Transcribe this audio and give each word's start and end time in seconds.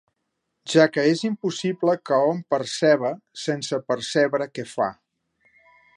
Ja 0.75 0.85
que 0.93 1.03
és 1.09 1.21
impossible 1.27 1.95
que 2.11 2.19
hom 2.29 2.41
perceba 2.55 3.11
sense 3.45 3.83
percebre 3.93 4.49
què 4.57 4.67
fa. 4.77 4.93